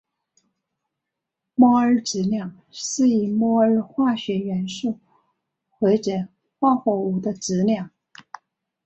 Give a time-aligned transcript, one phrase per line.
[1.53, 4.99] 摩尔质量是一摩尔化学元素
[5.69, 6.27] 或者
[6.59, 7.91] 化合物的质量。